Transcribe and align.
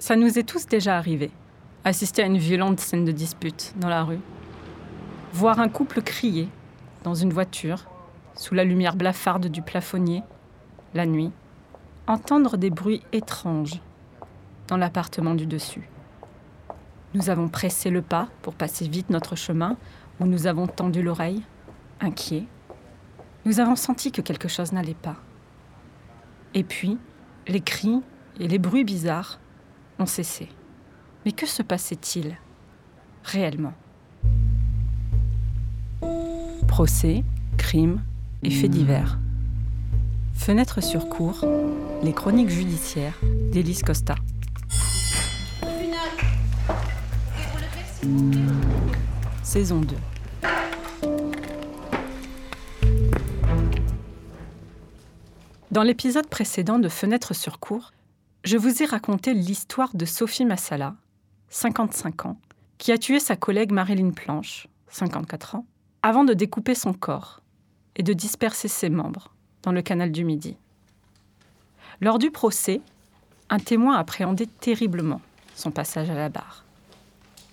Ça 0.00 0.16
nous 0.16 0.38
est 0.38 0.48
tous 0.48 0.64
déjà 0.64 0.96
arrivé. 0.96 1.30
Assister 1.84 2.22
à 2.22 2.26
une 2.26 2.38
violente 2.38 2.80
scène 2.80 3.04
de 3.04 3.12
dispute 3.12 3.74
dans 3.76 3.90
la 3.90 4.02
rue. 4.02 4.20
Voir 5.34 5.60
un 5.60 5.68
couple 5.68 6.00
crier 6.00 6.48
dans 7.04 7.14
une 7.14 7.34
voiture, 7.34 7.84
sous 8.34 8.54
la 8.54 8.64
lumière 8.64 8.96
blafarde 8.96 9.48
du 9.48 9.60
plafonnier, 9.60 10.22
la 10.94 11.04
nuit. 11.04 11.30
Entendre 12.06 12.56
des 12.56 12.70
bruits 12.70 13.02
étranges 13.12 13.78
dans 14.68 14.78
l'appartement 14.78 15.34
du 15.34 15.44
dessus. 15.44 15.86
Nous 17.12 17.28
avons 17.28 17.50
pressé 17.50 17.90
le 17.90 18.00
pas 18.00 18.28
pour 18.40 18.54
passer 18.54 18.88
vite 18.88 19.10
notre 19.10 19.36
chemin, 19.36 19.76
où 20.18 20.24
nous 20.24 20.46
avons 20.46 20.66
tendu 20.66 21.02
l'oreille, 21.02 21.42
inquiets. 22.00 22.46
Nous 23.44 23.60
avons 23.60 23.76
senti 23.76 24.12
que 24.12 24.22
quelque 24.22 24.48
chose 24.48 24.72
n'allait 24.72 24.94
pas. 24.94 25.16
Et 26.54 26.64
puis, 26.64 26.96
les 27.48 27.60
cris 27.60 28.00
et 28.38 28.48
les 28.48 28.58
bruits 28.58 28.84
bizarres 28.84 29.38
cessé. 30.06 30.48
Mais 31.24 31.32
que 31.32 31.46
se 31.46 31.62
passait-il 31.62 32.36
réellement? 33.24 33.74
Procès, 36.66 37.24
crimes 37.56 38.02
et 38.42 38.50
faits 38.50 38.70
divers. 38.70 39.18
Fenêtre 40.34 40.82
sur 40.82 41.08
cour, 41.08 41.44
les 42.02 42.14
chroniques 42.14 42.48
judiciaires 42.48 43.18
d'Élise 43.52 43.82
Costa. 43.82 44.14
Saison 49.42 49.80
2. 49.80 49.96
Dans 55.70 55.82
l'épisode 55.82 56.26
précédent 56.28 56.78
de 56.78 56.88
Fenêtre 56.88 57.34
sur 57.34 57.60
cour, 57.60 57.92
je 58.42 58.56
vous 58.56 58.82
ai 58.82 58.86
raconté 58.86 59.34
l'histoire 59.34 59.94
de 59.94 60.06
Sophie 60.06 60.46
Massala, 60.46 60.94
55 61.50 62.26
ans, 62.26 62.38
qui 62.78 62.90
a 62.90 62.96
tué 62.96 63.20
sa 63.20 63.36
collègue 63.36 63.70
Marilyn 63.70 64.10
Planche, 64.10 64.66
54 64.88 65.56
ans, 65.56 65.66
avant 66.02 66.24
de 66.24 66.32
découper 66.32 66.74
son 66.74 66.94
corps 66.94 67.42
et 67.96 68.02
de 68.02 68.14
disperser 68.14 68.68
ses 68.68 68.88
membres 68.88 69.34
dans 69.62 69.72
le 69.72 69.82
canal 69.82 70.10
du 70.10 70.24
Midi. 70.24 70.56
Lors 72.00 72.18
du 72.18 72.30
procès, 72.30 72.80
un 73.50 73.58
témoin 73.58 73.96
appréhendait 73.96 74.48
terriblement 74.60 75.20
son 75.54 75.70
passage 75.70 76.08
à 76.08 76.14
la 76.14 76.30
barre. 76.30 76.64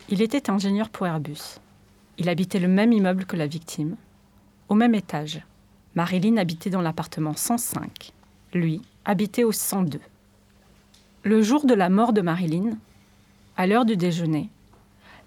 Il 0.07 0.21
était 0.21 0.49
ingénieur 0.49 0.89
pour 0.89 1.05
Airbus. 1.05 1.59
Il 2.17 2.29
habitait 2.29 2.59
le 2.59 2.69
même 2.69 2.93
immeuble 2.93 3.25
que 3.25 3.35
la 3.35 3.47
victime, 3.47 3.97
au 4.69 4.75
même 4.75 4.95
étage. 4.95 5.41
Marilyn 5.95 6.37
habitait 6.37 6.69
dans 6.69 6.81
l'appartement 6.81 7.33
105. 7.33 8.13
Lui 8.53 8.81
habitait 9.03 9.43
au 9.43 9.51
102. 9.51 9.99
Le 11.23 11.41
jour 11.41 11.65
de 11.65 11.73
la 11.73 11.89
mort 11.89 12.13
de 12.13 12.21
Marilyn, 12.21 12.77
à 13.57 13.67
l'heure 13.67 13.85
du 13.85 13.97
déjeuner, 13.97 14.49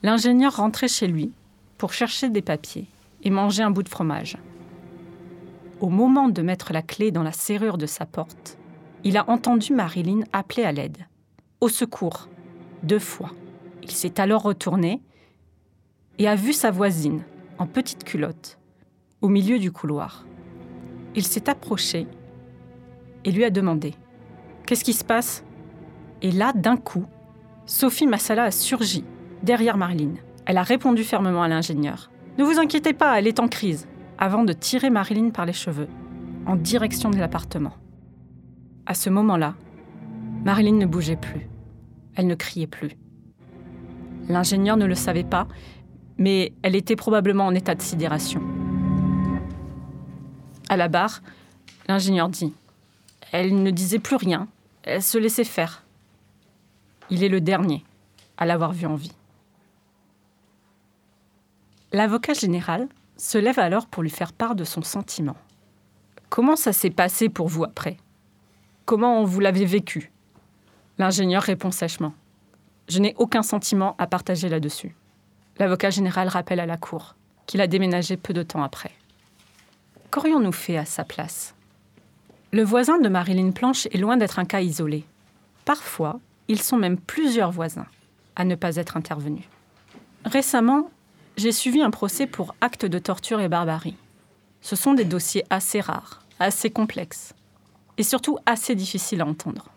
l'ingénieur 0.03 0.57
rentrait 0.57 0.89
chez 0.89 1.07
lui 1.07 1.33
pour 1.79 1.93
chercher 1.93 2.29
des 2.31 2.43
papiers 2.43 2.87
et 3.23 3.31
manger 3.31 3.63
un 3.63 3.71
bout 3.71 3.83
de 3.83 3.89
fromage. 3.89 4.39
Au 5.81 5.89
moment 5.89 6.29
de 6.29 6.43
mettre 6.43 6.73
la 6.73 6.83
clé 6.83 7.11
dans 7.11 7.23
la 7.23 7.33
serrure 7.33 7.77
de 7.77 7.87
sa 7.87 8.07
porte, 8.07 8.57
il 9.03 9.17
a 9.17 9.29
entendu 9.29 9.73
Marilyn 9.73 10.21
appeler 10.33 10.65
à 10.65 10.73
l'aide. 10.73 11.07
Au 11.61 11.69
secours, 11.69 12.29
deux 12.83 12.99
fois. 12.99 13.33
Il 13.83 13.91
s'est 13.91 14.21
alors 14.21 14.43
retourné 14.43 15.03
et 16.19 16.29
a 16.29 16.35
vu 16.35 16.53
sa 16.53 16.71
voisine, 16.71 17.25
en 17.59 17.67
petite 17.67 18.05
culotte, 18.05 18.59
au 19.23 19.29
milieu 19.29 19.59
du 19.59 19.73
couloir. 19.73 20.25
Il 21.15 21.27
s'est 21.27 21.51
approché 21.51 22.07
et 23.25 23.33
lui 23.33 23.45
a 23.45 23.51
demandé 23.51 23.95
Qu'est-ce 24.67 24.85
qui 24.85 24.93
se 24.93 25.05
passe? 25.05 25.45
Et 26.23 26.31
là, 26.31 26.53
d'un 26.55 26.77
coup, 26.77 27.05
Sophie 27.67 28.07
Massala 28.07 28.45
a 28.45 28.51
surgi, 28.51 29.05
derrière 29.43 29.77
Marilyn. 29.77 30.15
Elle 30.47 30.59
a 30.59 30.63
répondu 30.63 31.05
fermement 31.05 31.43
à 31.43 31.49
l'ingénieur. 31.49 32.11
Ne 32.39 32.45
vous 32.45 32.59
inquiétez 32.59 32.93
pas, 32.93 33.19
elle 33.19 33.27
est 33.27 33.41
en 33.41 33.49
crise, 33.49 33.87
avant 34.19 34.45
de 34.45 34.53
tirer 34.53 34.91
Marilyn 34.91 35.31
par 35.31 35.47
les 35.47 35.53
cheveux, 35.53 35.89
en 36.47 36.57
direction 36.57 37.11
de 37.11 37.19
l'appartement. 37.19 37.75
À 38.87 38.95
ce 38.95 39.11
moment-là, 39.11 39.55
Marilyn 40.45 40.77
ne 40.77 40.87
bougeait 40.87 41.17
plus. 41.17 41.49
Elle 42.15 42.27
ne 42.27 42.35
criait 42.35 42.67
plus. 42.67 42.91
L'ingénieur 44.29 44.77
ne 44.77 44.87
le 44.87 44.95
savait 44.95 45.25
pas, 45.25 45.47
mais 46.19 46.53
elle 46.63 46.77
était 46.77 46.97
probablement 46.97 47.47
en 47.47 47.55
état 47.55 47.75
de 47.75 47.83
sidération. 47.83 48.43
À 50.69 50.77
la 50.77 50.89
barre, 50.89 51.23
l'ingénieur 51.89 52.29
dit 52.29 52.53
Elle 53.33 53.63
ne 53.63 53.71
disait 53.71 53.99
plus 53.99 54.17
rien, 54.17 54.49
elle 54.83 55.03
se 55.03 55.19
laissait 55.19 55.45
faire. 55.45 55.85
Il 57.11 57.25
est 57.25 57.29
le 57.29 57.41
dernier 57.41 57.85
à 58.37 58.47
l'avoir 58.47 58.73
vu 58.73 58.87
en 58.87 58.95
vie. 58.95 59.13
L'avocat 61.93 62.35
général 62.35 62.89
se 63.17 63.37
lève 63.37 63.59
alors 63.59 63.87
pour 63.87 64.03
lui 64.03 64.11
faire 64.11 64.33
part 64.33 64.55
de 64.55 64.65
son 64.65 64.83
sentiment. 64.83 65.37
Comment 66.29 66.57
ça 66.57 66.73
s'est 66.73 66.91
passé 66.91 67.29
pour 67.29 67.49
vous 67.49 67.65
après? 67.65 67.97
Comment 68.85 69.25
vous 69.25 69.41
l'avez 69.41 69.65
vécu? 69.65 70.13
L'ingénieur 70.99 71.43
répond 71.43 71.73
sèchement. 71.73 72.15
Je 72.89 73.01
n'ai 73.01 73.15
aucun 73.19 73.43
sentiment 73.43 73.97
à 73.99 74.07
partager 74.07 74.49
là-dessus. 74.49 74.95
L'avocat 75.59 75.91
général 75.91 76.29
rappelle 76.29 76.61
à 76.61 76.67
la 76.67 76.77
cour 76.77 77.17
qu'il 77.47 77.61
a 77.61 77.67
déménagé 77.67 78.17
peu 78.17 78.33
de 78.33 78.45
temps 78.45 78.63
après. 78.63 78.93
Qu'aurions-nous 80.13 80.53
fait 80.53 80.77
à 80.77 80.85
sa 80.85 81.05
place? 81.05 81.55
Le 82.53 82.63
voisin 82.63 82.99
de 82.99 83.09
Marilyn 83.09 83.51
Planche 83.51 83.87
est 83.87 83.99
loin 83.99 84.17
d'être 84.17 84.39
un 84.39 84.45
cas 84.45 84.61
isolé. 84.61 85.05
Parfois, 85.65 86.21
ils 86.51 86.61
sont 86.61 86.77
même 86.77 86.99
plusieurs 86.99 87.53
voisins 87.53 87.87
à 88.35 88.45
ne 88.45 88.57
pas 88.57 88.75
être 88.75 88.97
intervenus. 88.97 89.45
Récemment, 90.25 90.91
j'ai 91.37 91.53
suivi 91.53 91.81
un 91.81 91.93
procès 91.93 92.27
pour 92.27 92.57
actes 92.61 92.85
de 92.85 92.99
torture 92.99 93.41
et 93.41 93.49
barbarie. 93.49 93.97
Ce 94.61 94.75
sont 94.75 94.93
des 94.93 95.05
dossiers 95.05 95.45
assez 95.49 95.81
rares, 95.81 96.27
assez 96.41 96.69
complexes 96.69 97.35
et 97.99 98.03
surtout 98.03 98.37
assez 98.47 98.75
difficiles 98.75 99.21
à 99.21 99.27
entendre. 99.27 99.71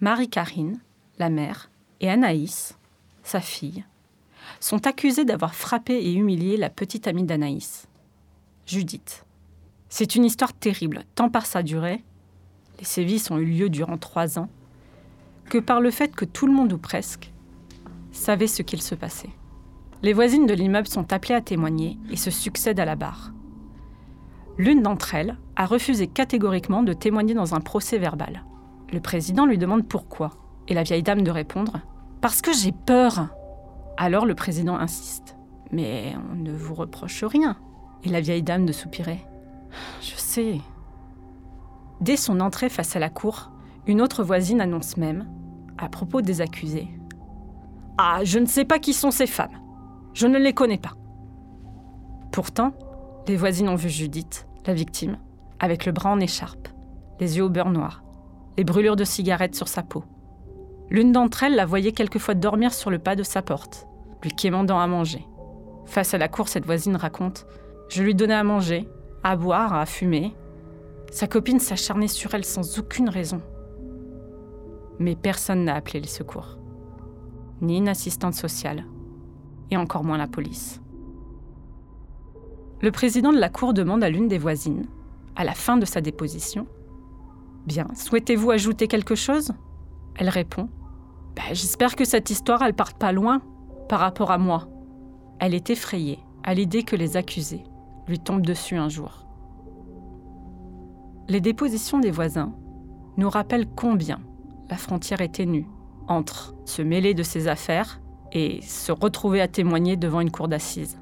Marie-Karine, 0.00 0.80
la 1.18 1.28
mère, 1.28 1.68
et 2.00 2.08
Anaïs, 2.08 2.78
sa 3.24 3.42
fille, 3.42 3.84
sont 4.60 4.86
accusées 4.86 5.26
d'avoir 5.26 5.54
frappé 5.54 5.92
et 5.92 6.14
humilié 6.14 6.56
la 6.56 6.70
petite 6.70 7.06
amie 7.06 7.24
d'Anaïs, 7.24 7.86
Judith. 8.64 9.26
C'est 9.90 10.14
une 10.14 10.24
histoire 10.24 10.54
terrible, 10.54 11.04
tant 11.14 11.28
par 11.28 11.44
sa 11.44 11.62
durée 11.62 12.02
les 12.78 12.84
sévices 12.84 13.30
ont 13.30 13.38
eu 13.38 13.46
lieu 13.46 13.68
durant 13.68 13.98
trois 13.98 14.38
ans, 14.38 14.48
que 15.48 15.58
par 15.58 15.80
le 15.80 15.90
fait 15.90 16.14
que 16.14 16.24
tout 16.24 16.46
le 16.46 16.52
monde 16.52 16.72
ou 16.72 16.78
presque 16.78 17.32
savait 18.12 18.46
ce 18.46 18.62
qu'il 18.62 18.82
se 18.82 18.94
passait. 18.94 19.30
Les 20.02 20.12
voisines 20.12 20.46
de 20.46 20.54
l'immeuble 20.54 20.86
sont 20.86 21.12
appelées 21.12 21.34
à 21.34 21.40
témoigner 21.40 21.98
et 22.10 22.16
se 22.16 22.30
succèdent 22.30 22.80
à 22.80 22.84
la 22.84 22.96
barre. 22.96 23.32
L'une 24.58 24.82
d'entre 24.82 25.14
elles 25.14 25.36
a 25.56 25.66
refusé 25.66 26.06
catégoriquement 26.06 26.82
de 26.82 26.92
témoigner 26.92 27.34
dans 27.34 27.54
un 27.54 27.60
procès 27.60 27.98
verbal. 27.98 28.44
Le 28.92 29.00
président 29.00 29.46
lui 29.46 29.58
demande 29.58 29.86
pourquoi, 29.86 30.30
et 30.68 30.74
la 30.74 30.82
vieille 30.82 31.02
dame 31.02 31.22
de 31.22 31.30
répondre⁇ 31.30 31.72
Parce 32.20 32.42
que 32.42 32.52
j'ai 32.52 32.72
peur!⁇ 32.72 33.12
Alors 33.96 34.26
le 34.26 34.34
président 34.34 34.76
insiste⁇ 34.76 35.36
Mais 35.72 36.14
on 36.32 36.36
ne 36.36 36.52
vous 36.52 36.74
reproche 36.74 37.24
rien!⁇ 37.24 37.52
Et 38.04 38.08
la 38.08 38.20
vieille 38.20 38.42
dame 38.42 38.66
de 38.66 38.72
soupirer⁇ 38.72 39.14
Je 40.00 40.16
sais, 40.16 40.60
Dès 42.00 42.16
son 42.16 42.40
entrée 42.40 42.68
face 42.68 42.94
à 42.96 42.98
la 42.98 43.10
cour, 43.10 43.50
une 43.86 44.00
autre 44.00 44.22
voisine 44.22 44.60
annonce 44.60 44.96
même, 44.96 45.26
à 45.78 45.88
propos 45.88 46.20
des 46.20 46.40
accusés 46.40 46.88
Ah, 47.96 48.20
je 48.22 48.38
ne 48.38 48.46
sais 48.46 48.64
pas 48.64 48.78
qui 48.78 48.92
sont 48.92 49.10
ces 49.10 49.26
femmes. 49.26 49.58
Je 50.14 50.26
ne 50.26 50.38
les 50.38 50.52
connais 50.52 50.78
pas. 50.78 50.94
Pourtant, 52.32 52.72
les 53.26 53.36
voisines 53.36 53.68
ont 53.68 53.74
vu 53.74 53.88
Judith, 53.88 54.46
la 54.66 54.74
victime, 54.74 55.18
avec 55.58 55.86
le 55.86 55.92
bras 55.92 56.10
en 56.10 56.20
écharpe, 56.20 56.68
les 57.20 57.36
yeux 57.36 57.44
au 57.44 57.48
beurre 57.48 57.70
noir, 57.70 58.04
les 58.56 58.64
brûlures 58.64 58.96
de 58.96 59.04
cigarettes 59.04 59.54
sur 59.54 59.68
sa 59.68 59.82
peau. 59.82 60.04
L'une 60.90 61.12
d'entre 61.12 61.42
elles 61.42 61.54
la 61.54 61.66
voyait 61.66 61.92
quelquefois 61.92 62.34
dormir 62.34 62.72
sur 62.72 62.90
le 62.90 62.98
pas 62.98 63.16
de 63.16 63.22
sa 63.22 63.42
porte, 63.42 63.86
lui 64.22 64.30
quémandant 64.30 64.80
à 64.80 64.86
manger. 64.86 65.26
Face 65.86 66.14
à 66.14 66.18
la 66.18 66.28
cour, 66.28 66.48
cette 66.48 66.66
voisine 66.66 66.96
raconte 66.96 67.46
Je 67.88 68.02
lui 68.02 68.14
donnais 68.14 68.34
à 68.34 68.44
manger, 68.44 68.88
à 69.24 69.36
boire, 69.36 69.74
à 69.74 69.86
fumer, 69.86 70.34
sa 71.10 71.26
copine 71.26 71.60
s'acharnait 71.60 72.08
sur 72.08 72.34
elle 72.34 72.44
sans 72.44 72.78
aucune 72.78 73.08
raison. 73.08 73.40
Mais 74.98 75.16
personne 75.16 75.64
n'a 75.64 75.74
appelé 75.74 76.00
les 76.00 76.08
secours. 76.08 76.58
Ni 77.60 77.78
une 77.78 77.88
assistante 77.88 78.34
sociale, 78.34 78.84
et 79.70 79.76
encore 79.76 80.04
moins 80.04 80.18
la 80.18 80.28
police. 80.28 80.80
Le 82.80 82.92
président 82.92 83.32
de 83.32 83.38
la 83.38 83.48
cour 83.48 83.74
demande 83.74 84.04
à 84.04 84.10
l'une 84.10 84.28
des 84.28 84.38
voisines, 84.38 84.86
à 85.34 85.44
la 85.44 85.54
fin 85.54 85.76
de 85.76 85.84
sa 85.84 86.00
déposition, 86.00 86.66
Bien, 87.68 87.86
souhaitez-vous 87.94 88.50
ajouter 88.50 88.88
quelque 88.88 89.14
chose? 89.14 89.52
Elle 90.16 90.30
répond 90.30 90.70
bah, 91.36 91.42
J'espère 91.52 91.96
que 91.96 92.06
cette 92.06 92.30
histoire, 92.30 92.62
elle 92.62 92.72
parte 92.72 92.96
pas 92.96 93.12
loin 93.12 93.42
par 93.90 94.00
rapport 94.00 94.30
à 94.30 94.38
moi. 94.38 94.68
Elle 95.38 95.52
est 95.52 95.68
effrayée 95.68 96.18
à 96.44 96.54
l'idée 96.54 96.82
que 96.82 96.96
les 96.96 97.18
accusés 97.18 97.62
lui 98.06 98.18
tombent 98.18 98.46
dessus 98.46 98.76
un 98.76 98.88
jour. 98.88 99.27
Les 101.28 101.40
dépositions 101.40 101.98
des 101.98 102.10
voisins 102.10 102.54
nous 103.16 103.28
rappellent 103.28 103.68
combien 103.68 104.20
la 104.70 104.76
frontière 104.76 105.20
est 105.20 105.34
ténue 105.34 105.66
entre 106.06 106.54
se 106.64 106.82
mêler 106.82 107.14
de 107.14 107.22
ses 107.22 107.48
affaires 107.48 108.00
et 108.32 108.60
se 108.62 108.92
retrouver 108.92 109.40
à 109.40 109.48
témoigner 109.48 109.96
devant 109.96 110.20
une 110.20 110.30
cour 110.30 110.48
d'assises. 110.48 110.98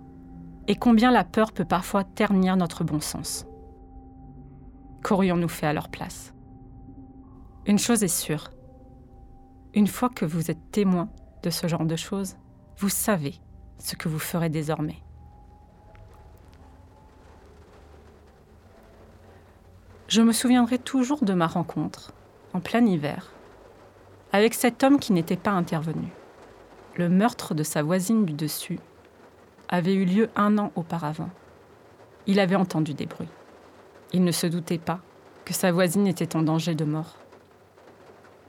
Et 0.68 0.74
combien 0.74 1.12
la 1.12 1.24
peur 1.24 1.52
peut 1.52 1.64
parfois 1.64 2.02
ternir 2.02 2.56
notre 2.56 2.82
bon 2.82 3.00
sens. 3.00 3.46
Qu'aurions-nous 5.04 5.48
fait 5.48 5.66
à 5.66 5.72
leur 5.72 5.88
place? 5.88 6.34
Une 7.66 7.78
chose 7.78 8.02
est 8.02 8.08
sûre, 8.08 8.50
une 9.76 9.86
fois 9.86 10.08
que 10.08 10.24
vous 10.24 10.50
êtes 10.50 10.72
témoin 10.72 11.10
de 11.42 11.50
ce 11.50 11.68
genre 11.68 11.84
de 11.84 11.96
choses, 11.96 12.36
vous 12.78 12.88
savez 12.88 13.34
ce 13.78 13.94
que 13.94 14.08
vous 14.08 14.18
ferez 14.18 14.48
désormais. 14.48 14.96
Je 20.08 20.22
me 20.22 20.32
souviendrai 20.32 20.78
toujours 20.78 21.24
de 21.24 21.32
ma 21.32 21.48
rencontre, 21.48 22.12
en 22.52 22.60
plein 22.60 22.86
hiver, 22.86 23.32
avec 24.32 24.54
cet 24.54 24.84
homme 24.84 25.00
qui 25.00 25.12
n'était 25.12 25.36
pas 25.36 25.50
intervenu. 25.50 26.08
Le 26.94 27.08
meurtre 27.08 27.54
de 27.54 27.64
sa 27.64 27.82
voisine 27.82 28.24
du 28.24 28.32
dessus 28.32 28.78
avait 29.68 29.94
eu 29.94 30.04
lieu 30.04 30.30
un 30.36 30.58
an 30.58 30.70
auparavant. 30.76 31.30
Il 32.28 32.38
avait 32.38 32.54
entendu 32.54 32.94
des 32.94 33.06
bruits. 33.06 33.28
Il 34.12 34.22
ne 34.22 34.30
se 34.30 34.46
doutait 34.46 34.78
pas 34.78 35.00
que 35.44 35.52
sa 35.52 35.72
voisine 35.72 36.06
était 36.06 36.36
en 36.36 36.42
danger 36.42 36.76
de 36.76 36.84
mort. 36.84 37.16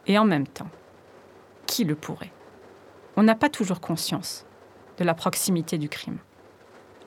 Et 0.06 0.19
en 0.19 0.25
même 0.25 0.48
temps, 0.48 0.69
qui 1.65 1.86
le 1.86 1.95
pourrait? 1.95 2.31
On 3.15 3.24
n'a 3.24 3.36
pas 3.36 3.50
toujours 3.50 3.81
conscience 3.81 4.45
de 5.00 5.03
la 5.03 5.15
proximité 5.15 5.80
du 5.80 5.89
crime. 5.89 6.19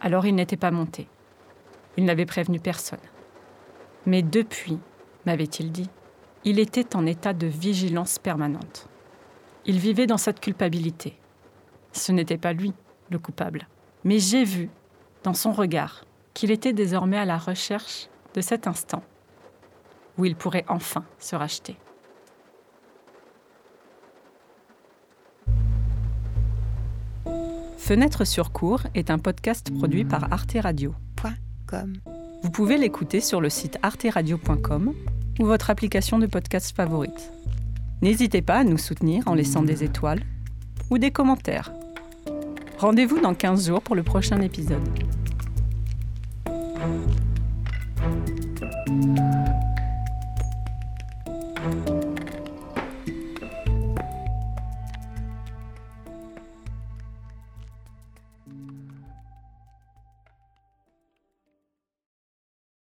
Alors 0.01 0.27
il 0.27 0.35
n'était 0.35 0.57
pas 0.57 0.73
monté. 0.73 1.09
Il 1.97 2.05
n'avait 2.05 2.27
prévenu 2.27 2.59
personne. 2.59 2.99
Mais 4.07 4.23
depuis, 4.23 4.79
m'avait-il 5.27 5.73
dit, 5.73 5.89
il 6.45 6.59
était 6.59 6.97
en 6.97 7.07
état 7.07 7.33
de 7.33 7.47
vigilance 7.47 8.19
permanente. 8.19 8.89
Il 9.67 9.79
vivait 9.79 10.07
dans 10.07 10.17
cette 10.17 10.41
culpabilité. 10.41 11.19
Ce 11.93 12.13
n'était 12.13 12.39
pas 12.39 12.53
lui, 12.53 12.73
le 13.11 13.19
coupable. 13.19 13.69
Mais 14.05 14.19
j'ai 14.19 14.45
vu, 14.45 14.71
dans 15.23 15.35
son 15.35 15.53
regard, 15.53 16.05
qu'il 16.33 16.51
était 16.51 16.73
désormais 16.73 17.19
à 17.19 17.25
la 17.25 17.37
recherche 17.37 18.09
de 18.35 18.41
cet 18.41 18.67
instant 18.67 19.03
où 20.21 20.25
il 20.25 20.37
pourrait 20.37 20.65
enfin 20.69 21.05
se 21.19 21.35
racheter. 21.35 21.77
Fenêtre 27.79 28.25
sur 28.25 28.53
cours 28.53 28.83
est 28.95 29.11
un 29.11 29.19
podcast 29.19 29.75
produit 29.77 30.05
par 30.05 30.33
Arte. 30.33 30.57
Vous 32.43 32.51
pouvez 32.51 32.79
l'écouter 32.79 33.21
sur 33.21 33.41
le 33.41 33.51
site 33.51 33.79
arteradio.com 33.83 34.95
ou 35.39 35.45
votre 35.45 35.71
application 35.71 36.19
de 36.19 36.27
podcast 36.27 36.75
favorite. 36.75 37.33
N'hésitez 38.01 38.41
pas 38.41 38.57
à 38.57 38.65
nous 38.65 38.79
soutenir 38.79 39.23
en 39.27 39.35
laissant 39.35 39.63
des 39.63 39.85
étoiles 39.85 40.23
ou 40.89 40.99
des 40.99 41.11
commentaires. 41.11 41.71
Rendez-vous 42.79 43.21
dans 43.21 43.35
15 43.35 43.67
jours 43.67 43.83
pour 43.83 43.95
le 43.95 44.03
prochain 44.03 44.41
épisode. 44.41 44.81